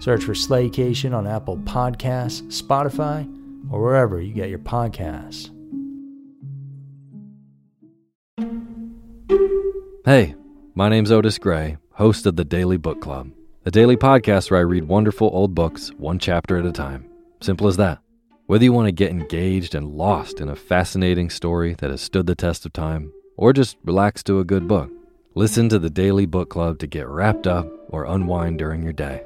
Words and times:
Search 0.00 0.24
for 0.24 0.34
Slaycation 0.34 1.14
on 1.14 1.26
Apple 1.26 1.58
Podcasts, 1.58 2.42
Spotify, 2.62 3.26
or 3.70 3.82
wherever 3.82 4.20
you 4.20 4.32
get 4.32 4.48
your 4.48 4.60
podcasts. 4.60 5.50
Hey, 10.04 10.34
my 10.74 10.88
name's 10.88 11.10
Otis 11.10 11.38
Gray, 11.38 11.76
host 11.92 12.24
of 12.24 12.36
the 12.36 12.44
Daily 12.44 12.76
Book 12.76 13.00
Club, 13.00 13.30
a 13.66 13.70
daily 13.70 13.96
podcast 13.96 14.50
where 14.50 14.60
I 14.60 14.62
read 14.62 14.84
wonderful 14.84 15.28
old 15.32 15.54
books 15.54 15.88
one 15.98 16.18
chapter 16.18 16.56
at 16.56 16.64
a 16.64 16.72
time. 16.72 17.10
Simple 17.40 17.66
as 17.66 17.76
that. 17.76 17.98
Whether 18.46 18.64
you 18.64 18.72
want 18.72 18.86
to 18.86 18.92
get 18.92 19.10
engaged 19.10 19.74
and 19.74 19.94
lost 19.94 20.40
in 20.40 20.48
a 20.48 20.56
fascinating 20.56 21.28
story 21.28 21.74
that 21.74 21.90
has 21.90 22.00
stood 22.00 22.26
the 22.26 22.34
test 22.34 22.64
of 22.64 22.72
time, 22.72 23.12
or 23.36 23.52
just 23.52 23.76
relax 23.84 24.22
to 24.22 24.38
a 24.38 24.44
good 24.44 24.66
book, 24.66 24.90
listen 25.34 25.68
to 25.68 25.78
the 25.78 25.90
Daily 25.90 26.24
Book 26.24 26.48
Club 26.48 26.78
to 26.78 26.86
get 26.86 27.06
wrapped 27.06 27.46
up 27.46 27.68
or 27.90 28.04
unwind 28.04 28.58
during 28.58 28.82
your 28.82 28.94
day. 28.94 29.22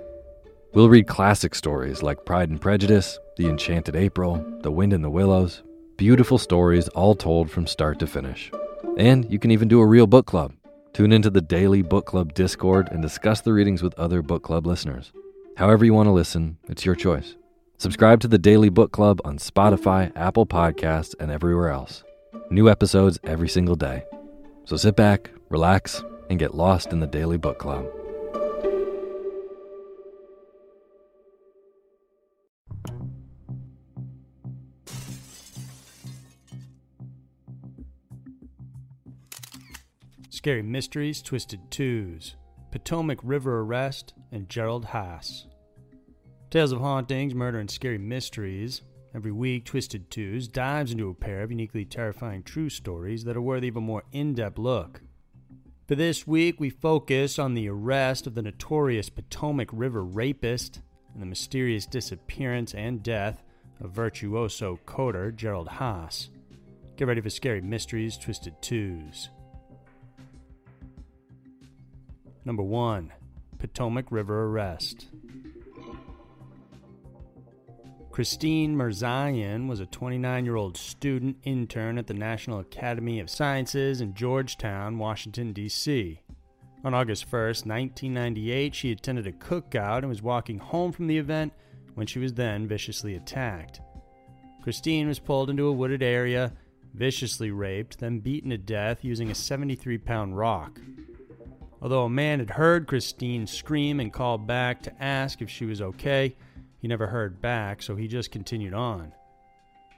We'll 0.74 0.88
read 0.88 1.06
classic 1.06 1.54
stories 1.54 2.02
like 2.02 2.24
Pride 2.24 2.48
and 2.48 2.58
Prejudice, 2.58 3.18
The 3.36 3.46
Enchanted 3.46 3.94
April, 3.94 4.42
The 4.62 4.72
Wind 4.72 4.94
in 4.94 5.02
the 5.02 5.10
Willows. 5.10 5.62
Beautiful 5.98 6.38
stories 6.38 6.88
all 6.88 7.14
told 7.14 7.50
from 7.50 7.66
start 7.66 7.98
to 7.98 8.06
finish. 8.06 8.50
And 8.96 9.30
you 9.30 9.38
can 9.38 9.50
even 9.50 9.68
do 9.68 9.80
a 9.80 9.86
real 9.86 10.06
book 10.06 10.24
club. 10.24 10.54
Tune 10.94 11.12
into 11.12 11.28
the 11.28 11.42
daily 11.42 11.82
book 11.82 12.06
club 12.06 12.32
Discord 12.32 12.88
and 12.90 13.02
discuss 13.02 13.42
the 13.42 13.52
readings 13.52 13.82
with 13.82 13.92
other 13.98 14.22
book 14.22 14.42
club 14.42 14.66
listeners. 14.66 15.12
However, 15.58 15.84
you 15.84 15.92
want 15.92 16.06
to 16.06 16.12
listen, 16.12 16.56
it's 16.66 16.86
your 16.86 16.94
choice. 16.94 17.36
Subscribe 17.76 18.20
to 18.20 18.28
the 18.28 18.38
Daily 18.38 18.70
Book 18.70 18.92
Club 18.92 19.20
on 19.26 19.36
Spotify, 19.36 20.10
Apple 20.16 20.46
Podcasts, 20.46 21.14
and 21.20 21.30
everywhere 21.30 21.68
else. 21.68 22.02
New 22.48 22.70
episodes 22.70 23.18
every 23.24 23.48
single 23.48 23.76
day. 23.76 24.04
So 24.64 24.76
sit 24.78 24.96
back, 24.96 25.30
relax, 25.50 26.02
and 26.30 26.38
get 26.38 26.54
lost 26.54 26.92
in 26.92 27.00
the 27.00 27.06
Daily 27.06 27.36
Book 27.36 27.58
Club. 27.58 27.84
Scary 40.42 40.62
Mysteries, 40.62 41.22
Twisted 41.22 41.70
Twos, 41.70 42.34
Potomac 42.72 43.20
River 43.22 43.60
Arrest, 43.60 44.14
and 44.32 44.48
Jerold 44.48 44.86
Haas. 44.86 45.46
Tales 46.50 46.72
of 46.72 46.80
hauntings, 46.80 47.32
murder, 47.32 47.60
and 47.60 47.70
scary 47.70 47.96
mysteries. 47.96 48.82
Every 49.14 49.30
week, 49.30 49.64
Twisted 49.64 50.10
Twos 50.10 50.48
dives 50.48 50.90
into 50.90 51.08
a 51.08 51.14
pair 51.14 51.44
of 51.44 51.52
uniquely 51.52 51.84
terrifying 51.84 52.42
true 52.42 52.68
stories 52.70 53.22
that 53.22 53.36
are 53.36 53.40
worthy 53.40 53.68
of 53.68 53.76
a 53.76 53.80
more 53.80 54.02
in 54.10 54.34
depth 54.34 54.58
look. 54.58 55.02
For 55.86 55.94
this 55.94 56.26
week, 56.26 56.58
we 56.58 56.70
focus 56.70 57.38
on 57.38 57.54
the 57.54 57.68
arrest 57.68 58.26
of 58.26 58.34
the 58.34 58.42
notorious 58.42 59.10
Potomac 59.10 59.68
River 59.72 60.02
rapist 60.02 60.80
and 61.12 61.22
the 61.22 61.26
mysterious 61.26 61.86
disappearance 61.86 62.74
and 62.74 63.00
death 63.00 63.44
of 63.80 63.92
virtuoso 63.92 64.80
coder 64.86 65.32
Jerold 65.32 65.68
Haas. 65.68 66.30
Get 66.96 67.06
ready 67.06 67.20
for 67.20 67.30
Scary 67.30 67.60
Mysteries, 67.60 68.18
Twisted 68.18 68.60
Twos. 68.60 69.28
Number 72.44 72.62
1 72.62 73.12
Potomac 73.58 74.10
River 74.10 74.46
Arrest. 74.46 75.06
Christine 78.10 78.76
Mirzayan 78.76 79.68
was 79.68 79.78
a 79.78 79.86
29 79.86 80.44
year 80.44 80.56
old 80.56 80.76
student 80.76 81.36
intern 81.44 81.98
at 81.98 82.08
the 82.08 82.14
National 82.14 82.58
Academy 82.58 83.20
of 83.20 83.30
Sciences 83.30 84.00
in 84.00 84.14
Georgetown, 84.14 84.98
Washington, 84.98 85.52
D.C. 85.52 86.20
On 86.84 86.94
August 86.94 87.32
1, 87.32 87.40
1998, 87.40 88.74
she 88.74 88.90
attended 88.90 89.28
a 89.28 89.32
cookout 89.32 89.98
and 89.98 90.08
was 90.08 90.20
walking 90.20 90.58
home 90.58 90.90
from 90.90 91.06
the 91.06 91.18
event 91.18 91.52
when 91.94 92.08
she 92.08 92.18
was 92.18 92.34
then 92.34 92.66
viciously 92.66 93.14
attacked. 93.14 93.80
Christine 94.62 95.06
was 95.06 95.20
pulled 95.20 95.48
into 95.48 95.66
a 95.66 95.72
wooded 95.72 96.02
area, 96.02 96.52
viciously 96.92 97.52
raped, 97.52 98.00
then 98.00 98.18
beaten 98.18 98.50
to 98.50 98.58
death 98.58 99.04
using 99.04 99.30
a 99.30 99.34
73 99.34 99.96
pound 99.98 100.36
rock. 100.36 100.80
Although 101.82 102.04
a 102.04 102.10
man 102.10 102.38
had 102.38 102.50
heard 102.50 102.86
Christine 102.86 103.44
scream 103.46 103.98
and 103.98 104.12
called 104.12 104.46
back 104.46 104.82
to 104.82 105.02
ask 105.02 105.42
if 105.42 105.50
she 105.50 105.66
was 105.66 105.82
okay, 105.82 106.36
he 106.78 106.86
never 106.86 107.08
heard 107.08 107.40
back, 107.40 107.82
so 107.82 107.96
he 107.96 108.06
just 108.06 108.30
continued 108.30 108.72
on. 108.72 109.12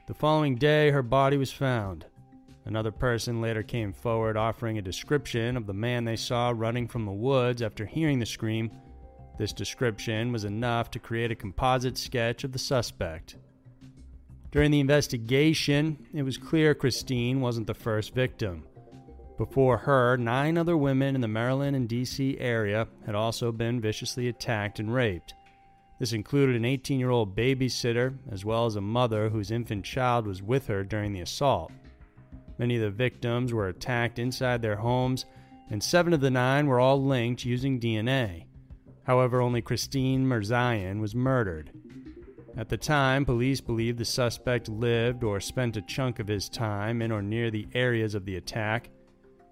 The 0.06 0.14
following 0.14 0.56
day, 0.56 0.90
her 0.90 1.02
body 1.02 1.36
was 1.36 1.52
found. 1.52 2.06
Another 2.64 2.90
person 2.90 3.42
later 3.42 3.62
came 3.62 3.92
forward 3.92 4.38
offering 4.38 4.78
a 4.78 4.82
description 4.82 5.58
of 5.58 5.66
the 5.66 5.74
man 5.74 6.06
they 6.06 6.16
saw 6.16 6.54
running 6.56 6.88
from 6.88 7.04
the 7.04 7.12
woods 7.12 7.60
after 7.60 7.84
hearing 7.84 8.18
the 8.18 8.24
scream. 8.24 8.70
This 9.38 9.52
description 9.52 10.32
was 10.32 10.44
enough 10.44 10.90
to 10.92 10.98
create 10.98 11.30
a 11.30 11.36
composite 11.36 11.98
sketch 11.98 12.44
of 12.44 12.52
the 12.52 12.58
suspect. 12.58 13.36
During 14.50 14.70
the 14.70 14.80
investigation, 14.80 16.06
it 16.14 16.22
was 16.22 16.38
clear 16.38 16.74
Christine 16.74 17.42
wasn't 17.42 17.66
the 17.66 17.74
first 17.74 18.14
victim. 18.14 18.64
Before 19.36 19.78
her, 19.78 20.16
nine 20.16 20.56
other 20.56 20.76
women 20.76 21.16
in 21.16 21.20
the 21.20 21.28
Maryland 21.28 21.74
and 21.74 21.88
D.C. 21.88 22.38
area 22.38 22.86
had 23.04 23.14
also 23.14 23.50
been 23.50 23.80
viciously 23.80 24.28
attacked 24.28 24.78
and 24.78 24.94
raped. 24.94 25.34
This 25.98 26.12
included 26.12 26.54
an 26.56 26.64
18 26.64 27.00
year 27.00 27.10
old 27.10 27.36
babysitter, 27.36 28.16
as 28.30 28.44
well 28.44 28.66
as 28.66 28.76
a 28.76 28.80
mother 28.80 29.28
whose 29.28 29.50
infant 29.50 29.84
child 29.84 30.26
was 30.26 30.42
with 30.42 30.66
her 30.68 30.84
during 30.84 31.12
the 31.12 31.20
assault. 31.20 31.72
Many 32.58 32.76
of 32.76 32.82
the 32.82 32.90
victims 32.90 33.52
were 33.52 33.68
attacked 33.68 34.18
inside 34.18 34.62
their 34.62 34.76
homes, 34.76 35.24
and 35.70 35.82
seven 35.82 36.12
of 36.12 36.20
the 36.20 36.30
nine 36.30 36.66
were 36.66 36.78
all 36.78 37.02
linked 37.02 37.44
using 37.44 37.80
DNA. 37.80 38.44
However, 39.04 39.40
only 39.40 39.62
Christine 39.62 40.26
Mirzayan 40.26 41.00
was 41.00 41.14
murdered. 41.14 41.70
At 42.56 42.68
the 42.68 42.76
time, 42.76 43.24
police 43.24 43.60
believed 43.60 43.98
the 43.98 44.04
suspect 44.04 44.68
lived 44.68 45.24
or 45.24 45.40
spent 45.40 45.76
a 45.76 45.82
chunk 45.82 46.20
of 46.20 46.28
his 46.28 46.48
time 46.48 47.02
in 47.02 47.10
or 47.10 47.20
near 47.20 47.50
the 47.50 47.66
areas 47.74 48.14
of 48.14 48.24
the 48.24 48.36
attack, 48.36 48.90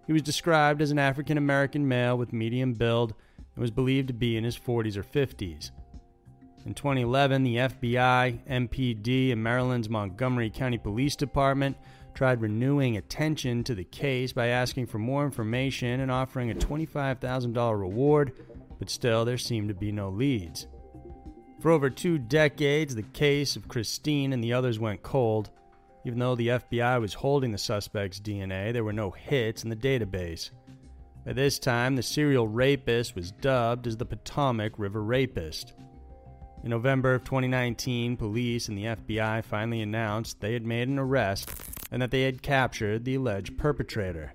he 0.07 0.13
was 0.13 0.23
described 0.23 0.83
as 0.83 0.91
an 0.91 0.99
African 0.99 1.39
American 1.39 1.87
male 1.87 2.17
with 2.17 2.33
medium 2.33 2.73
build 2.75 3.15
and 3.55 3.63
was 3.63 3.71
believed 3.71 4.09
to 4.09 4.15
be 4.15 4.37
in 4.37 4.45
his 4.45 4.59
40s 4.59 4.97
or 4.97 5.03
50s. 5.03 5.71
In 6.65 6.75
2011, 6.75 7.43
the 7.43 7.57
FBI, 7.57 8.39
MPD, 8.49 9.33
and 9.33 9.43
Maryland's 9.43 9.89
Montgomery 9.89 10.49
County 10.49 10.79
Police 10.79 11.17
Department 11.17 11.77
tried 12.15 12.41
renewing 12.41 12.97
attention 12.97 13.65
to 13.65 13.75
the 13.75 13.85
case 13.85 14.33
by 14.33 14.49
asking 14.49 14.87
for 14.87 14.99
more 14.99 15.25
information 15.25 16.01
and 16.01 16.11
offering 16.11 16.51
a 16.51 16.55
$25,000 16.55 17.79
reward, 17.79 18.33
but 18.79 18.91
still 18.91 19.25
there 19.25 19.39
seemed 19.39 19.69
to 19.69 19.75
be 19.75 19.91
no 19.91 20.09
leads. 20.09 20.69
For 21.61 21.71
over 21.71 21.91
two 21.91 22.19
decades, 22.19 22.95
the 22.95 23.03
case 23.03 23.57
of 23.57 23.69
Christine 23.69 24.33
and 24.33 24.43
the 24.43 24.53
others 24.53 24.79
went 24.79 25.03
cold. 25.03 25.51
Even 26.05 26.19
though 26.19 26.35
the 26.35 26.49
FBI 26.49 27.01
was 27.01 27.15
holding 27.15 27.53
the 27.53 27.59
suspect's 27.59 28.21
DNA, 28.21 28.73
there 28.73 28.85
were 28.85 28.93
no 28.93 29.11
hits 29.11 29.63
in 29.63 29.71
the 29.71 29.77
database. 29.77 30.51
By 31.25 31.33
this 31.33 31.61
time, 31.61 31.95
the 31.95 32.03
serial 32.03 32.49
rapist 32.49 33.15
was 33.15 33.31
dubbed 33.31 33.87
as 33.87 33.97
the 33.97 34.05
Potomac 34.05 34.79
River 34.79 35.03
Rapist. 35.03 35.75
In 36.65 36.71
November 36.71 37.15
of 37.15 37.25
2019, 37.25 38.17
police 38.17 38.69
and 38.69 38.77
the 38.77 38.85
FBI 38.85 39.45
finally 39.45 39.81
announced 39.81 40.41
they 40.41 40.53
had 40.53 40.67
made 40.67 40.89
an 40.89 40.99
arrest 40.99 41.51
and 41.93 42.03
that 42.03 42.11
they 42.11 42.23
had 42.23 42.43
captured 42.43 43.05
the 43.05 43.15
alleged 43.15 43.57
perpetrator. 43.57 44.33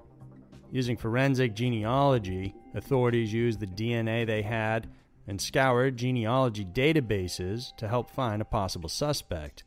Using 0.71 0.95
forensic 0.95 1.53
genealogy, 1.53 2.53
authorities 2.75 3.33
used 3.33 3.59
the 3.59 3.67
DNA 3.67 4.25
they 4.25 4.41
had 4.41 4.89
and 5.27 5.41
scoured 5.41 5.97
genealogy 5.97 6.63
databases 6.63 7.75
to 7.77 7.87
help 7.87 8.09
find 8.09 8.41
a 8.41 8.45
possible 8.45 8.89
suspect. 8.89 9.63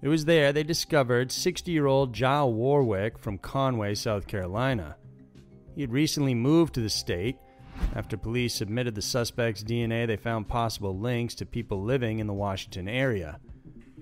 It 0.00 0.08
was 0.08 0.24
there 0.24 0.52
they 0.52 0.62
discovered 0.62 1.32
60 1.32 1.70
year 1.70 1.86
old 1.86 2.12
Giles 2.12 2.54
Warwick 2.54 3.18
from 3.18 3.38
Conway, 3.38 3.94
South 3.94 4.26
Carolina. 4.26 4.96
He 5.74 5.80
had 5.80 5.92
recently 5.92 6.34
moved 6.34 6.74
to 6.74 6.80
the 6.80 6.90
state 6.90 7.36
after 7.94 8.16
police 8.16 8.54
submitted 8.54 8.94
the 8.94 9.02
suspect's 9.02 9.62
DNA, 9.62 10.06
they 10.06 10.16
found 10.16 10.48
possible 10.48 10.98
links 10.98 11.34
to 11.36 11.46
people 11.46 11.82
living 11.82 12.18
in 12.18 12.26
the 12.26 12.32
Washington 12.32 12.88
area. 12.88 13.38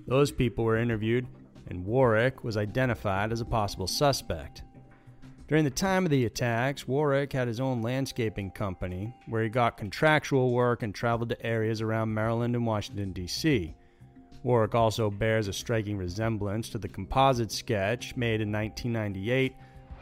Those 0.07 0.31
people 0.31 0.65
were 0.65 0.77
interviewed, 0.77 1.27
and 1.67 1.85
Warwick 1.85 2.43
was 2.43 2.57
identified 2.57 3.31
as 3.31 3.41
a 3.41 3.45
possible 3.45 3.87
suspect. 3.87 4.63
During 5.47 5.63
the 5.63 5.69
time 5.69 6.05
of 6.05 6.11
the 6.11 6.25
attacks, 6.25 6.87
Warwick 6.87 7.31
had 7.31 7.47
his 7.47 7.59
own 7.59 7.81
landscaping 7.81 8.51
company 8.51 9.13
where 9.27 9.43
he 9.43 9.49
got 9.49 9.77
contractual 9.77 10.51
work 10.51 10.83
and 10.83 10.93
traveled 10.93 11.29
to 11.29 11.45
areas 11.45 11.81
around 11.81 12.13
Maryland 12.13 12.55
and 12.55 12.65
Washington, 12.65 13.13
D.C. 13.13 13.73
Warwick 14.43 14.75
also 14.75 15.09
bears 15.09 15.47
a 15.47 15.53
striking 15.53 15.97
resemblance 15.97 16.69
to 16.69 16.77
the 16.77 16.87
composite 16.87 17.51
sketch 17.51 18.15
made 18.15 18.41
in 18.41 18.51
1998 18.51 19.53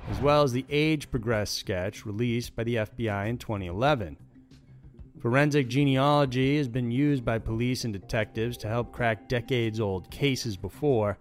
as 0.10 0.22
well 0.22 0.44
as 0.44 0.52
the 0.52 0.66
age 0.70 1.10
progressed 1.10 1.56
sketch 1.56 2.06
released 2.06 2.56
by 2.56 2.64
the 2.64 2.76
FBI 2.76 3.28
in 3.28 3.38
2011. 3.38 4.18
Forensic 5.20 5.68
genealogy 5.68 6.58
has 6.58 6.68
been 6.68 6.92
used 6.92 7.26
by 7.26 7.40
police 7.40 7.84
and 7.84 7.94
detectives 7.94 8.58
to 8.58 8.68
help 8.68 8.92
crack 8.92 9.28
decades 9.28 9.80
old 9.80 10.12
cases 10.12 10.56
before. 10.56 11.18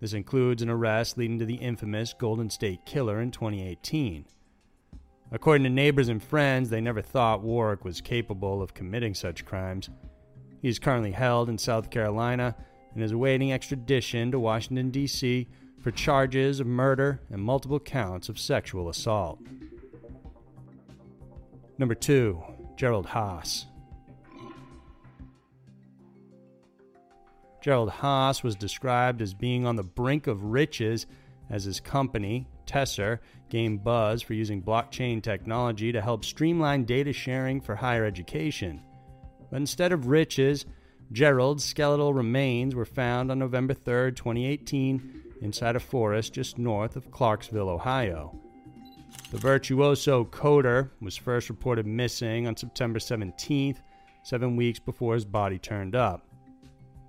This 0.00 0.12
includes 0.12 0.62
an 0.62 0.70
arrest 0.70 1.16
leading 1.16 1.38
to 1.38 1.44
the 1.44 1.54
infamous 1.54 2.12
Golden 2.12 2.50
State 2.50 2.84
Killer 2.84 3.20
in 3.20 3.30
2018. 3.30 4.24
According 5.30 5.64
to 5.64 5.70
neighbors 5.70 6.08
and 6.08 6.22
friends, 6.22 6.68
they 6.68 6.80
never 6.80 7.02
thought 7.02 7.42
Warwick 7.42 7.84
was 7.84 8.00
capable 8.00 8.60
of 8.60 8.74
committing 8.74 9.14
such 9.14 9.44
crimes. 9.44 9.88
He 10.64 10.70
is 10.70 10.78
currently 10.78 11.12
held 11.12 11.50
in 11.50 11.58
South 11.58 11.90
Carolina 11.90 12.56
and 12.94 13.04
is 13.04 13.12
awaiting 13.12 13.52
extradition 13.52 14.32
to 14.32 14.40
Washington, 14.40 14.90
D.C 14.90 15.46
for 15.84 15.90
charges 15.90 16.60
of 16.60 16.66
murder 16.66 17.20
and 17.30 17.42
multiple 17.42 17.78
counts 17.78 18.30
of 18.30 18.38
sexual 18.38 18.88
assault. 18.88 19.38
Number 21.76 21.94
2. 21.94 22.42
Jerold 22.74 23.04
Haas. 23.04 23.66
Jerold 27.60 27.90
Haas 27.90 28.42
was 28.42 28.56
described 28.56 29.20
as 29.20 29.34
being 29.34 29.66
on 29.66 29.76
the 29.76 29.82
brink 29.82 30.26
of 30.26 30.42
riches 30.42 31.04
as 31.50 31.64
his 31.64 31.80
company, 31.80 32.48
Tesser, 32.66 33.18
gained 33.50 33.84
buzz 33.84 34.22
for 34.22 34.32
using 34.32 34.62
blockchain 34.62 35.22
technology 35.22 35.92
to 35.92 36.00
help 36.00 36.24
streamline 36.24 36.84
data 36.84 37.12
sharing 37.12 37.60
for 37.60 37.76
higher 37.76 38.06
education. 38.06 38.80
But 39.54 39.60
instead 39.60 39.92
of 39.92 40.08
riches, 40.08 40.66
Jerold's 41.12 41.62
skeletal 41.62 42.12
remains 42.12 42.74
were 42.74 42.84
found 42.84 43.30
on 43.30 43.38
November 43.38 43.72
3, 43.72 44.10
2018, 44.10 45.22
inside 45.42 45.76
a 45.76 45.78
forest 45.78 46.32
just 46.32 46.58
north 46.58 46.96
of 46.96 47.12
Clarksville, 47.12 47.68
Ohio. 47.68 48.36
The 49.30 49.38
virtuoso 49.38 50.24
coder 50.24 50.90
was 51.00 51.16
first 51.16 51.48
reported 51.50 51.86
missing 51.86 52.48
on 52.48 52.56
September 52.56 52.98
17th, 52.98 53.76
seven 54.24 54.56
weeks 54.56 54.80
before 54.80 55.14
his 55.14 55.24
body 55.24 55.60
turned 55.60 55.94
up. 55.94 56.26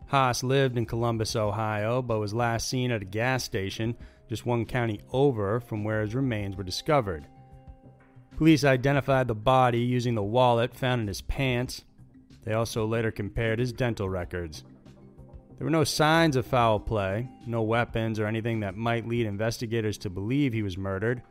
Haas 0.06 0.44
lived 0.44 0.78
in 0.78 0.86
Columbus, 0.86 1.36
Ohio, 1.36 2.04
but 2.04 2.20
was 2.20 2.32
last 2.32 2.70
seen 2.70 2.92
at 2.92 3.02
a 3.02 3.06
gas 3.06 3.44
station 3.44 3.98
just 4.30 4.46
one 4.46 4.68
county 4.68 5.02
over 5.12 5.60
from 5.60 5.84
where 5.84 6.04
his 6.04 6.14
remains 6.14 6.56
were 6.56 6.64
discovered. 6.64 7.26
Police 8.38 8.64
identified 8.64 9.28
the 9.28 9.34
body 9.34 9.80
using 9.80 10.14
the 10.14 10.22
wallet 10.22 10.76
found 10.76 11.02
in 11.02 11.08
his 11.08 11.22
pants. 11.22 11.84
They 12.46 12.54
also 12.54 12.86
later 12.86 13.12
compared 13.12 13.60
his 13.60 13.74
dental 13.74 14.08
records. 14.08 14.64
There 15.58 15.66
were 15.66 15.72
no 15.72 15.84
signs 15.84 16.36
of 16.36 16.46
foul 16.46 16.80
play, 16.80 17.30
no 17.48 17.62
weapons 17.62 18.20
or 18.20 18.28
anything 18.28 18.60
that 18.60 18.76
might 18.76 19.08
lead 19.08 19.26
investigators 19.26 19.98
to 20.00 20.10
believe 20.10 20.54
he 20.54 20.64
was 20.64 20.78
murdered. 20.78 21.22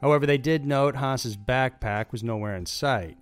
However, 0.00 0.26
they 0.26 0.38
did 0.38 0.66
note 0.66 0.96
Haas's 0.96 1.36
backpack 1.36 2.12
was 2.12 2.22
nowhere 2.22 2.56
in 2.56 2.66
sight. 2.66 3.16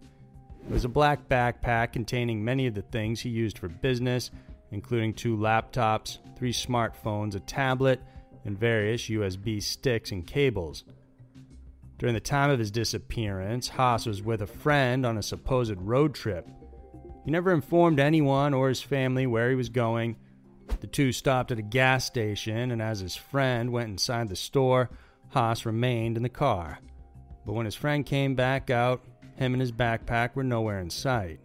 It 0.69 0.73
was 0.73 0.85
a 0.85 0.89
black 0.89 1.29
backpack 1.29 1.93
containing 1.93 2.45
many 2.45 2.67
of 2.67 2.75
the 2.75 2.83
things 2.83 3.21
he 3.21 3.29
used 3.31 3.59
for 3.59 3.69
business, 3.69 4.31
including 4.71 5.15
two 5.15 5.37
laptops, 5.37 6.19
three 6.37 6.53
smartphones, 6.53 7.35
a 7.35 7.41
tablet, 7.41 8.01
and 8.45 8.59
various 8.59 9.03
USB 9.03 9.63
sticks 9.63 10.11
and 10.11 10.27
cables. 10.27 10.85
During 11.99 12.15
the 12.15 12.21
time 12.21 12.51
of 12.51 12.59
his 12.59 12.71
disappearance, 12.71 13.69
Haas 13.69 14.07
was 14.07 14.23
with 14.23 14.43
a 14.43 14.47
friend 14.47 15.05
on 15.05 15.19
a 15.19 15.23
supposed 15.23 15.81
road 15.81 16.15
trip. 16.15 16.49
He 17.25 17.31
never 17.31 17.53
informed 17.53 18.01
anyone 18.01 18.55
or 18.55 18.69
his 18.69 18.83
family 18.83 19.27
where 19.27 19.51
he 19.51 19.57
was 19.57 19.69
going 19.69 20.17
the 20.81 20.87
two 20.87 21.13
stopped 21.13 21.51
at 21.51 21.59
a 21.59 21.63
gas 21.63 22.05
station, 22.05 22.71
and 22.71 22.81
as 22.81 23.01
his 23.01 23.17
friend 23.17 23.71
went 23.71 23.89
inside 23.89 24.29
the 24.29 24.37
store, 24.37 24.91
Haas 25.31 25.67
remained 25.67 26.17
in 26.17 26.23
the 26.23 26.29
car. 26.29 26.79
But 27.45 27.53
when 27.53 27.67
his 27.67 27.75
friend 27.75 28.05
came 28.05 28.35
back 28.35 28.71
out, 28.71 29.03
him 29.37 29.53
and 29.53 29.61
his 29.61 29.73
backpack 29.73 30.35
were 30.35 30.45
nowhere 30.45 30.81
in 30.81 30.91
sight. 30.91 31.41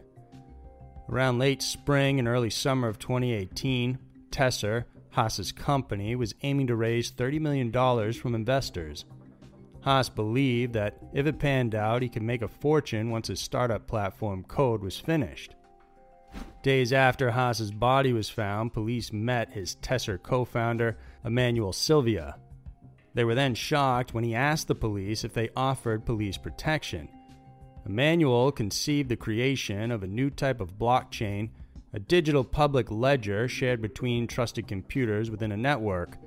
Around 1.10 1.39
late 1.39 1.62
spring 1.62 2.18
and 2.18 2.28
early 2.28 2.50
summer 2.50 2.88
of 2.88 2.98
2018, 2.98 4.00
Tesser, 4.31 4.86
Haas's 5.12 5.51
company, 5.51 6.16
was 6.16 6.36
aiming 6.42 6.68
to 6.68 6.75
raise 6.75 7.12
$30 7.12 7.39
million 7.39 8.13
from 8.13 8.36
investors. 8.36 9.06
Haas 9.81 10.10
believed 10.10 10.74
that 10.74 10.98
if 11.13 11.28
it 11.28 11.39
panned 11.39 11.75
out, 11.75 12.01
he 12.01 12.10
could 12.10 12.24
make 12.24 12.42
a 12.42 12.48
fortune 12.48 13.12
once 13.12 13.28
his 13.28 13.39
startup 13.39 13.86
platform 13.86 14.44
code 14.44 14.81
was 14.81 15.00
finished. 15.00 15.56
Days 16.63 16.91
after 16.91 17.31
Haas's 17.31 17.71
body 17.71 18.11
was 18.11 18.29
found, 18.29 18.73
police 18.73 19.13
met 19.13 19.51
his 19.51 19.75
Tesser 19.75 20.21
co 20.21 20.45
founder, 20.45 20.97
Emmanuel 21.23 21.73
Sylvia. 21.73 22.37
They 23.13 23.23
were 23.23 23.35
then 23.35 23.56
shocked 23.56 24.13
when 24.13 24.23
he 24.23 24.35
asked 24.35 24.68
the 24.68 24.75
police 24.75 25.23
if 25.23 25.33
they 25.33 25.49
offered 25.56 26.06
police 26.06 26.37
protection. 26.37 27.07
Emmanuel 27.85 28.51
conceived 28.51 29.09
the 29.09 29.15
creation 29.15 29.92
of 29.92 30.01
a 30.01 30.07
new 30.07 30.30
type 30.30 30.59
of 30.59 30.77
blockchain, 30.77 31.49
a 31.94 31.99
digital 31.99 32.44
public 32.44 32.89
ledger 32.89 33.47
shared 33.47 33.81
between 33.81 34.27
trusted 34.27 34.68
computers 34.68 35.30
within 35.30 35.51
a 35.51 35.57
network. 35.57 36.18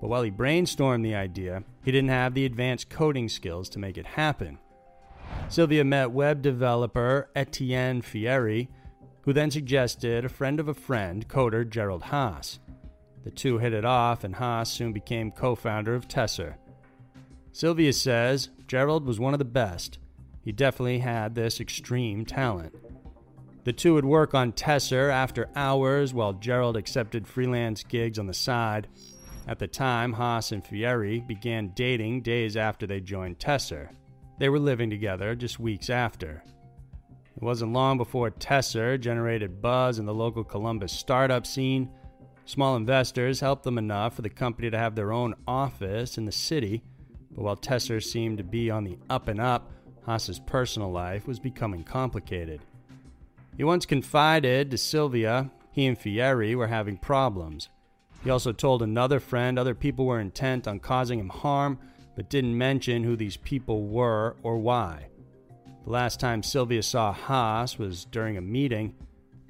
But 0.00 0.08
while 0.08 0.22
he 0.22 0.30
brainstormed 0.30 1.04
the 1.04 1.14
idea, 1.14 1.62
he 1.84 1.92
didn't 1.92 2.10
have 2.10 2.34
the 2.34 2.44
advanced 2.44 2.90
coding 2.90 3.28
skills 3.28 3.68
to 3.70 3.78
make 3.78 3.96
it 3.96 4.06
happen. 4.06 4.58
Sylvia 5.48 5.84
met 5.84 6.10
web 6.10 6.42
developer 6.42 7.30
Etienne 7.34 8.02
Fieri 8.02 8.68
who 9.26 9.32
then 9.32 9.50
suggested 9.50 10.24
a 10.24 10.28
friend 10.28 10.60
of 10.60 10.68
a 10.68 10.74
friend, 10.74 11.28
coder 11.28 11.68
Jerold 11.68 12.04
Haas. 12.04 12.60
The 13.24 13.32
two 13.32 13.58
hit 13.58 13.72
it 13.72 13.84
off, 13.84 14.22
and 14.22 14.36
Haas 14.36 14.70
soon 14.70 14.92
became 14.92 15.32
co 15.32 15.56
founder 15.56 15.96
of 15.96 16.06
Tesser. 16.06 16.54
Sylvia 17.50 17.92
says 17.92 18.50
Jerold 18.68 19.04
was 19.04 19.18
one 19.18 19.34
of 19.34 19.40
the 19.40 19.44
best. 19.44 19.98
He 20.42 20.52
definitely 20.52 21.00
had 21.00 21.34
this 21.34 21.60
extreme 21.60 22.24
talent. 22.24 22.72
The 23.64 23.72
two 23.72 23.94
would 23.94 24.04
work 24.04 24.32
on 24.32 24.52
Tesser 24.52 25.12
after 25.12 25.48
hours 25.56 26.14
while 26.14 26.34
Jerold 26.34 26.76
accepted 26.76 27.26
freelance 27.26 27.82
gigs 27.82 28.20
on 28.20 28.28
the 28.28 28.34
side. 28.34 28.86
At 29.48 29.58
the 29.58 29.66
time, 29.66 30.12
Haas 30.12 30.52
and 30.52 30.64
Fieri 30.64 31.18
began 31.18 31.72
dating 31.74 32.22
days 32.22 32.56
after 32.56 32.86
they 32.86 33.00
joined 33.00 33.40
Tesser. 33.40 33.88
They 34.38 34.48
were 34.48 34.60
living 34.60 34.88
together 34.88 35.34
just 35.34 35.58
weeks 35.58 35.90
after. 35.90 36.44
It 37.36 37.42
wasn't 37.42 37.74
long 37.74 37.98
before 37.98 38.30
Tesser 38.30 38.98
generated 38.98 39.60
buzz 39.60 39.98
in 39.98 40.06
the 40.06 40.14
local 40.14 40.42
Columbus 40.42 40.92
startup 40.92 41.46
scene. 41.46 41.90
Small 42.46 42.76
investors 42.76 43.40
helped 43.40 43.64
them 43.64 43.76
enough 43.76 44.14
for 44.14 44.22
the 44.22 44.30
company 44.30 44.70
to 44.70 44.78
have 44.78 44.94
their 44.94 45.12
own 45.12 45.34
office 45.46 46.16
in 46.16 46.24
the 46.24 46.32
city, 46.32 46.82
but 47.32 47.42
while 47.42 47.56
Tesser 47.56 48.02
seemed 48.02 48.38
to 48.38 48.44
be 48.44 48.70
on 48.70 48.84
the 48.84 48.98
up 49.10 49.28
and 49.28 49.40
up, 49.40 49.70
Haas's 50.06 50.38
personal 50.38 50.90
life 50.90 51.26
was 51.26 51.38
becoming 51.38 51.84
complicated. 51.84 52.60
He 53.56 53.64
once 53.64 53.84
confided 53.84 54.70
to 54.70 54.78
Sylvia 54.78 55.50
he 55.76 55.84
and 55.84 55.98
Fieri 55.98 56.54
were 56.54 56.68
having 56.68 56.96
problems. 56.96 57.68
He 58.24 58.30
also 58.30 58.50
told 58.50 58.80
another 58.80 59.20
friend 59.20 59.58
other 59.58 59.74
people 59.74 60.06
were 60.06 60.20
intent 60.20 60.66
on 60.66 60.80
causing 60.80 61.18
him 61.18 61.28
harm, 61.28 61.78
but 62.14 62.30
didn't 62.30 62.56
mention 62.56 63.04
who 63.04 63.14
these 63.14 63.36
people 63.36 63.86
were 63.86 64.36
or 64.42 64.56
why. 64.56 65.08
The 65.86 65.92
last 65.92 66.18
time 66.18 66.42
Sylvia 66.42 66.82
saw 66.82 67.12
Haas 67.12 67.78
was 67.78 68.06
during 68.06 68.36
a 68.36 68.40
meeting. 68.40 68.96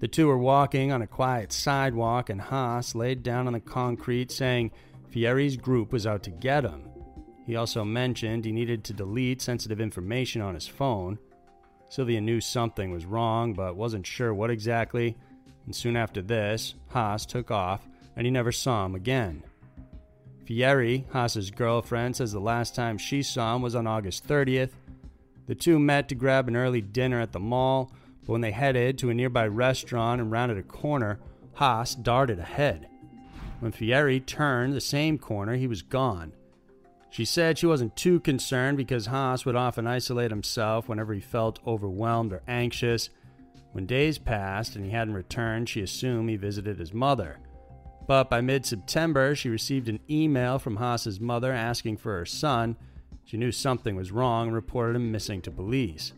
The 0.00 0.07
two 0.07 0.26
were 0.26 0.37
walking 0.37 0.93
on 0.93 1.00
a 1.00 1.07
quiet 1.07 1.50
sidewalk, 1.50 2.28
and 2.28 2.38
Haas 2.38 2.95
laid 2.95 3.23
down 3.23 3.47
on 3.47 3.55
the 3.55 3.61
concrete 3.61 4.31
saying 4.31 4.73
Fieri's 5.09 5.57
group 5.57 5.95
was 5.95 6.07
out 6.07 6.23
to 6.25 6.31
get 6.31 6.64
him. 6.64 6.90
He 7.47 7.57
also 7.57 7.85
mentioned 7.85 8.45
he 8.45 8.52
needed 8.52 8.85
to 8.85 8.93
delete 8.93 9.40
sensitive 9.40 9.81
information 9.81 10.43
on 10.43 10.52
his 10.52 10.69
phone. 10.69 11.19
Sylvia 11.88 12.21
knew 12.21 12.43
something 12.43 12.90
was 12.90 13.07
wrong, 13.07 13.55
but 13.55 13.75
wasn't 13.75 14.07
sure 14.07 14.35
what 14.35 14.50
exactly, 14.50 15.16
and 15.64 15.75
soon 15.75 15.97
after 15.97 16.21
this, 16.21 16.75
Haas 16.88 17.25
took 17.25 17.50
off, 17.50 17.88
and 18.14 18.26
he 18.26 18.31
never 18.31 18.52
saw 18.52 18.85
him 18.85 18.95
again. 18.95 19.43
Fieri, 20.45 21.07
Haas's 21.14 21.50
girlfriend, 21.50 22.14
says 22.14 22.31
the 22.31 22.40
last 22.40 22.75
time 22.75 22.99
she 22.99 23.23
saw 23.23 23.57
him 23.57 23.62
was 23.62 23.75
on 23.75 23.87
August 23.87 24.28
30th. 24.28 24.73
The 25.46 25.54
two 25.54 25.78
met 25.78 26.08
to 26.08 26.14
grab 26.14 26.48
an 26.48 26.56
early 26.56 26.80
dinner 26.80 27.20
at 27.20 27.32
the 27.32 27.40
mall, 27.40 27.92
but 28.22 28.32
when 28.32 28.40
they 28.40 28.50
headed 28.50 28.98
to 28.98 29.10
a 29.10 29.14
nearby 29.14 29.46
restaurant 29.46 30.20
and 30.20 30.30
rounded 30.30 30.58
a 30.58 30.62
corner, 30.62 31.20
Haas 31.54 31.94
darted 31.94 32.38
ahead. 32.38 32.88
When 33.60 33.72
Fieri 33.72 34.20
turned 34.20 34.74
the 34.74 34.80
same 34.80 35.18
corner, 35.18 35.54
he 35.56 35.66
was 35.66 35.82
gone. 35.82 36.32
She 37.08 37.24
said 37.24 37.56
she 37.56 37.66
wasn't 37.66 37.96
too 37.96 38.20
concerned 38.20 38.76
because 38.76 39.06
Haas 39.06 39.46
would 39.46 39.56
often 39.56 39.86
isolate 39.86 40.30
himself 40.30 40.88
whenever 40.88 41.14
he 41.14 41.20
felt 41.20 41.60
overwhelmed 41.66 42.32
or 42.32 42.42
anxious. 42.46 43.08
When 43.72 43.86
days 43.86 44.18
passed 44.18 44.76
and 44.76 44.84
he 44.84 44.90
hadn't 44.90 45.14
returned, 45.14 45.68
she 45.68 45.80
assumed 45.80 46.28
he 46.28 46.36
visited 46.36 46.78
his 46.78 46.92
mother. 46.92 47.38
But 48.06 48.28
by 48.28 48.40
mid 48.40 48.66
September, 48.66 49.34
she 49.34 49.48
received 49.48 49.88
an 49.88 50.00
email 50.10 50.58
from 50.58 50.76
Haas's 50.76 51.20
mother 51.20 51.52
asking 51.52 51.96
for 51.96 52.18
her 52.18 52.26
son. 52.26 52.76
She 53.26 53.37
knew 53.37 53.50
something 53.50 53.97
was 53.97 54.12
wrong 54.12 54.47
and 54.47 54.54
reported 54.54 54.95
him 54.95 55.11
missing 55.11 55.42
to 55.42 55.50
police. 55.50 56.12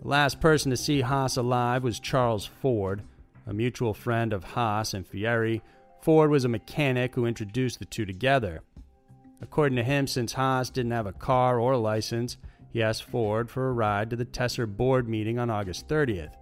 The 0.00 0.06
last 0.06 0.40
person 0.40 0.70
to 0.70 0.76
see 0.76 1.00
Haas 1.00 1.36
alive 1.36 1.82
was 1.82 1.98
Charles 1.98 2.46
Ford, 2.46 3.02
a 3.48 3.52
mutual 3.52 3.92
friend 3.92 4.32
of 4.32 4.44
Haas 4.44 4.94
and 4.94 5.04
Fieri. 5.04 5.60
Ford 6.02 6.30
was 6.30 6.44
a 6.44 6.48
mechanic 6.48 7.16
who 7.16 7.26
introduced 7.26 7.80
the 7.80 7.84
two 7.84 8.06
together. 8.06 8.62
According 9.42 9.74
to 9.76 9.82
him, 9.82 10.06
since 10.06 10.34
Haas 10.34 10.70
didn't 10.70 10.92
have 10.92 11.08
a 11.08 11.12
car 11.12 11.58
or 11.58 11.72
a 11.72 11.78
license, 11.78 12.36
he 12.72 12.80
asked 12.80 13.02
Ford 13.02 13.50
for 13.50 13.68
a 13.68 13.72
ride 13.72 14.10
to 14.10 14.16
the 14.16 14.24
Tesser 14.24 14.68
board 14.68 15.08
meeting 15.08 15.40
on 15.40 15.50
August 15.50 15.88
30th. 15.88 16.36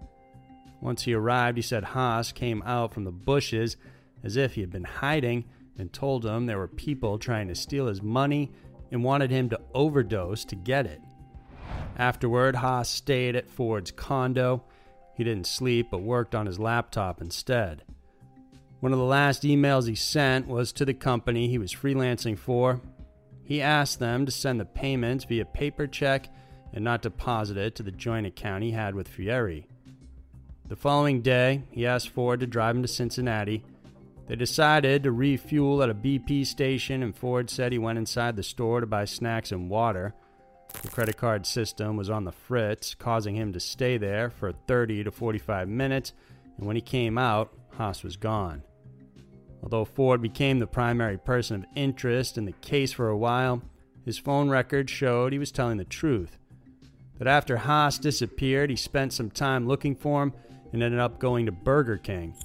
Once 0.81 1.03
he 1.03 1.15
arrived, 1.15 1.57
he 1.57 1.63
said 1.63 1.83
Haas 1.83 2.31
came 2.31 2.61
out 2.63 2.93
from 2.93 3.05
the 3.05 3.11
bushes 3.11 3.75
as 4.23 4.37
if 4.37 4.53
he 4.53 4.61
had 4.61 4.71
been 4.71 4.83
hiding 4.83 5.45
and 5.79 5.91
told 5.91 6.25
him 6.25 6.45
there 6.45 6.59
were 6.59 6.67
people 6.67 7.17
trying 7.17 7.47
to 7.47 7.55
steal 7.55 7.87
his 7.87 8.03
money 8.03 8.51
and 8.93 9.03
wanted 9.03 9.31
him 9.31 9.49
to 9.49 9.59
overdose 9.73 10.45
to 10.45 10.55
get 10.55 10.85
it. 10.85 11.01
Afterward, 11.97 12.55
Haas 12.55 12.87
stayed 12.87 13.35
at 13.35 13.49
Ford's 13.49 13.91
condo. 13.91 14.63
He 15.15 15.23
didn't 15.23 15.47
sleep 15.47 15.87
but 15.91 16.01
worked 16.01 16.35
on 16.35 16.45
his 16.45 16.59
laptop 16.59 17.19
instead. 17.19 17.83
One 18.79 18.93
of 18.93 18.99
the 18.99 19.05
last 19.05 19.43
emails 19.43 19.87
he 19.87 19.95
sent 19.95 20.47
was 20.47 20.71
to 20.73 20.85
the 20.85 20.93
company 20.93 21.47
he 21.47 21.57
was 21.57 21.73
freelancing 21.73 22.37
for. 22.37 22.81
He 23.43 23.61
asked 23.61 23.99
them 23.99 24.25
to 24.25 24.31
send 24.31 24.59
the 24.59 24.65
payments 24.65 25.25
via 25.25 25.45
paper 25.45 25.87
check 25.87 26.29
and 26.71 26.83
not 26.83 27.01
deposit 27.01 27.57
it 27.57 27.75
to 27.75 27.83
the 27.83 27.91
joint 27.91 28.27
account 28.27 28.63
he 28.63 28.71
had 28.71 28.93
with 28.95 29.07
Fieri. 29.07 29.67
The 30.67 30.75
following 30.75 31.21
day, 31.21 31.63
he 31.71 31.85
asked 31.85 32.09
Ford 32.09 32.39
to 32.41 32.47
drive 32.47 32.75
him 32.75 32.83
to 32.83 32.87
Cincinnati 32.87 33.63
they 34.27 34.35
decided 34.35 35.03
to 35.03 35.11
refuel 35.11 35.83
at 35.83 35.89
a 35.89 35.95
BP 35.95 36.45
station, 36.45 37.03
and 37.03 37.15
Ford 37.15 37.49
said 37.49 37.71
he 37.71 37.77
went 37.77 37.97
inside 37.97 38.35
the 38.35 38.43
store 38.43 38.79
to 38.79 38.87
buy 38.87 39.05
snacks 39.05 39.51
and 39.51 39.69
water. 39.69 40.13
The 40.81 40.87
credit 40.87 41.17
card 41.17 41.45
system 41.45 41.97
was 41.97 42.09
on 42.09 42.23
the 42.23 42.31
fritz, 42.31 42.95
causing 42.95 43.35
him 43.35 43.53
to 43.53 43.59
stay 43.59 43.97
there 43.97 44.29
for 44.29 44.51
30 44.51 45.03
to 45.03 45.11
45 45.11 45.67
minutes, 45.67 46.13
and 46.57 46.65
when 46.65 46.75
he 46.75 46.81
came 46.81 47.17
out, 47.17 47.53
Haas 47.77 48.03
was 48.03 48.15
gone. 48.15 48.63
Although 49.61 49.85
Ford 49.85 50.21
became 50.21 50.59
the 50.59 50.67
primary 50.67 51.17
person 51.17 51.57
of 51.57 51.69
interest 51.75 52.37
in 52.37 52.45
the 52.45 52.51
case 52.53 52.91
for 52.91 53.09
a 53.09 53.17
while, 53.17 53.61
his 54.05 54.17
phone 54.17 54.49
records 54.49 54.91
showed 54.91 55.31
he 55.31 55.39
was 55.39 55.51
telling 55.51 55.77
the 55.77 55.85
truth. 55.85 56.37
That 57.17 57.27
after 57.27 57.57
Haas 57.57 57.97
disappeared, 57.97 58.69
he 58.69 58.75
spent 58.75 59.13
some 59.13 59.29
time 59.29 59.67
looking 59.67 59.95
for 59.95 60.23
him 60.23 60.33
and 60.73 60.83
ended 60.83 60.99
up 60.99 61.19
going 61.19 61.45
to 61.45 61.51
Burger 61.51 61.97
King. 61.97 62.35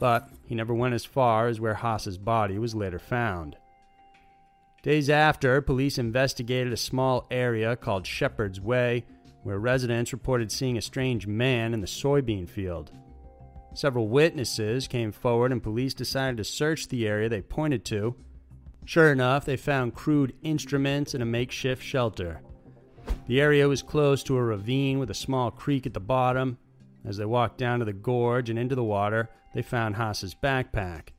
But 0.00 0.28
he 0.54 0.56
never 0.56 0.72
went 0.72 0.94
as 0.94 1.04
far 1.04 1.48
as 1.48 1.60
where 1.60 1.74
Haas's 1.74 2.16
body 2.16 2.60
was 2.60 2.76
later 2.76 3.00
found. 3.00 3.56
Days 4.84 5.10
after, 5.10 5.60
police 5.60 5.98
investigated 5.98 6.72
a 6.72 6.76
small 6.76 7.26
area 7.28 7.74
called 7.74 8.06
Shepherd's 8.06 8.60
Way, 8.60 9.04
where 9.42 9.58
residents 9.58 10.12
reported 10.12 10.52
seeing 10.52 10.78
a 10.78 10.82
strange 10.82 11.26
man 11.26 11.74
in 11.74 11.80
the 11.80 11.88
soybean 11.88 12.48
field. 12.48 12.92
Several 13.74 14.06
witnesses 14.06 14.86
came 14.86 15.10
forward, 15.10 15.50
and 15.50 15.60
police 15.60 15.92
decided 15.92 16.36
to 16.36 16.44
search 16.44 16.86
the 16.86 17.08
area 17.08 17.28
they 17.28 17.42
pointed 17.42 17.84
to. 17.86 18.14
Sure 18.84 19.10
enough, 19.10 19.44
they 19.44 19.56
found 19.56 19.96
crude 19.96 20.34
instruments 20.44 21.14
and 21.14 21.22
a 21.22 21.26
makeshift 21.26 21.82
shelter. 21.82 22.42
The 23.26 23.40
area 23.40 23.66
was 23.66 23.82
close 23.82 24.22
to 24.22 24.36
a 24.36 24.42
ravine 24.44 25.00
with 25.00 25.10
a 25.10 25.14
small 25.14 25.50
creek 25.50 25.84
at 25.84 25.94
the 25.94 26.00
bottom. 26.00 26.58
As 27.04 27.16
they 27.16 27.24
walked 27.24 27.58
down 27.58 27.80
to 27.80 27.84
the 27.84 27.92
gorge 27.92 28.50
and 28.50 28.58
into 28.58 28.76
the 28.76 28.84
water, 28.84 29.30
they 29.54 29.62
found 29.62 29.96
Haas's 29.96 30.34
backpack. 30.34 31.10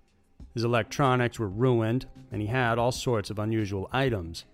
His 0.53 0.63
electronics 0.63 1.39
were 1.39 1.49
ruined, 1.49 2.05
and 2.31 2.41
he 2.41 2.47
had 2.47 2.77
all 2.77 2.91
sorts 2.91 3.29
of 3.29 3.39
unusual 3.39 3.89
items. 3.91 4.45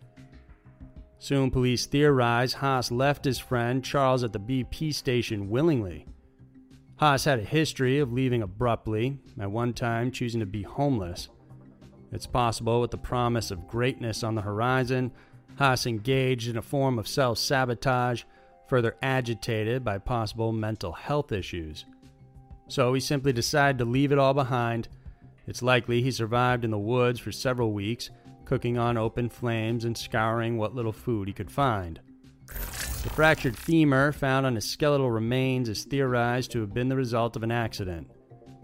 Soon, 1.20 1.52
police 1.52 1.86
theorized 1.86 2.56
Haas 2.56 2.92
left 2.92 3.26
his 3.26 3.40
friend 3.40 3.84
Charles 3.84 4.24
at 4.24 4.34
the 4.34 4.40
BP 4.40 4.94
station 4.94 5.50
willingly. 5.50 6.06
Haas 6.96 7.26
had 7.26 7.40
a 7.40 7.44
history 7.44 8.00
of 8.00 8.14
leaving 8.14 8.44
abruptly, 8.44 9.18
at 9.40 9.52
one 9.52 9.74
time 9.74 10.12
choosing 10.12 10.40
to 10.40 10.46
be 10.46 10.62
homeless. 10.62 11.30
It's 12.12 12.28
possible, 12.28 12.82
with 12.82 12.92
the 12.92 12.98
promise 12.98 13.52
of 13.52 13.68
greatness 13.68 14.24
on 14.24 14.36
the 14.36 14.42
horizon, 14.42 15.12
Haas 15.58 15.86
engaged 15.86 16.48
in 16.48 16.58
a 16.58 16.62
form 16.62 17.00
of 17.00 17.08
self 17.08 17.38
sabotage, 17.38 18.24
further 18.68 18.96
agitated 19.02 19.84
by 19.84 19.98
possible 19.98 20.52
mental 20.52 20.92
health 20.92 21.32
issues 21.32 21.86
so 22.72 22.94
he 22.94 23.02
simply 23.02 23.34
decided 23.34 23.78
to 23.78 23.84
leave 23.84 24.14
it 24.14 24.18
all 24.18 24.34
behind. 24.34 24.88
It's 25.46 25.62
likely 25.62 26.02
he 26.02 26.10
survived 26.10 26.64
in 26.64 26.72
the 26.72 26.80
woods 26.80 27.20
for 27.20 27.30
several 27.30 27.74
weeks, 27.74 28.10
cooking 28.46 28.78
on 28.78 28.98
open 28.98 29.28
flames 29.28 29.84
and 29.84 29.98
scouring 29.98 30.58
what 30.58 30.74
little 30.74 30.94
food 30.94 31.28
he 31.28 31.34
could 31.34 31.52
find. 31.52 32.00
The 32.48 33.12
fractured 33.14 33.58
femur 33.58 34.14
found 34.14 34.46
on 34.46 34.56
his 34.56 34.70
skeletal 34.70 35.12
remains 35.12 35.68
is 35.68 35.84
theorized 35.84 36.52
to 36.52 36.62
have 36.62 36.74
been 36.74 36.88
the 36.88 36.96
result 36.96 37.36
of 37.36 37.44
an 37.44 37.52
accident. 37.52 38.10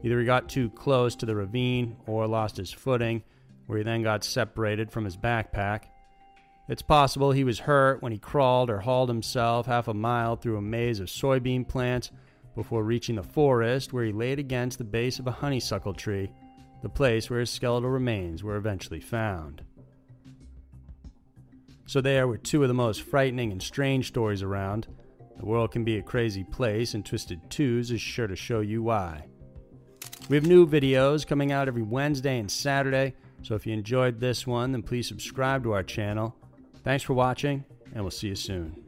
Either 0.02 0.22
he 0.22 0.26
got 0.26 0.48
too 0.48 0.70
close 0.70 1.14
to 1.18 1.26
the 1.26 1.36
ravine 1.36 1.98
or 2.06 2.28
lost 2.28 2.56
his 2.56 2.72
footing, 2.72 3.24
where 3.66 3.80
he 3.80 3.84
then 3.84 4.04
got 4.04 4.24
separated 4.24 4.90
from 4.90 5.04
his 5.04 5.18
backpack. 5.18 5.82
It's 6.70 6.82
possible 6.82 7.34
he 7.34 7.44
was 7.44 7.60
hurt 7.60 8.02
when 8.02 8.14
he 8.14 8.20
crawled 8.20 8.70
or 8.70 8.80
hauled 8.80 9.10
himself 9.10 9.66
half 9.66 9.90
a 9.90 9.94
mile 9.94 10.38
through 10.38 10.56
a 10.56 10.62
maze 10.62 11.02
of 11.02 11.08
soybean 11.08 11.68
plants 11.68 12.10
before 12.58 12.84
reaching 12.84 13.16
the 13.16 13.24
forest 13.24 13.94
where 13.94 14.04
he 14.04 14.12
laid 14.12 14.40
against 14.40 14.80
the 14.80 14.84
base 14.84 15.20
of 15.20 15.28
a 15.28 15.32
honeysuckle 15.32 15.94
tree, 15.94 16.28
the 16.82 16.90
place 16.90 17.30
where 17.30 17.40
his 17.40 17.52
skeletal 17.52 17.90
remains 17.90 18.44
were 18.44 18.56
eventually 18.58 19.00
found. 19.00 19.62
So, 21.86 22.02
there 22.02 22.28
were 22.28 22.38
two 22.38 22.64
of 22.64 22.68
the 22.68 22.74
most 22.74 23.04
frightening 23.04 23.52
and 23.52 23.62
strange 23.62 24.08
stories 24.08 24.42
around. 24.42 24.88
The 25.38 25.46
world 25.46 25.72
can 25.72 25.84
be 25.84 26.00
a 26.00 26.02
crazy 26.02 26.44
place, 26.44 26.96
and 26.96 27.06
Twisted 27.06 27.40
Twos 27.50 27.92
is 27.92 28.02
sure 28.02 28.28
to 28.28 28.36
show 28.36 28.60
you 28.62 28.82
why. 28.82 29.28
We 30.28 30.36
have 30.36 30.48
new 30.48 30.68
videos 30.68 31.26
coming 31.26 31.52
out 31.52 31.68
every 31.68 31.84
Wednesday 31.84 32.40
and 32.40 32.50
Saturday, 32.50 33.14
so 33.44 33.54
if 33.54 33.68
you 33.68 33.74
enjoyed 33.74 34.20
this 34.20 34.48
one, 34.48 34.72
then 34.72 34.82
please 34.82 35.08
subscribe 35.08 35.64
to 35.64 35.74
our 35.74 35.84
channel. 35.84 36.36
Thanks 36.84 37.04
for 37.04 37.14
watching, 37.14 37.64
and 37.94 38.04
we'll 38.04 38.12
see 38.12 38.30
you 38.30 38.36
soon. 38.36 38.87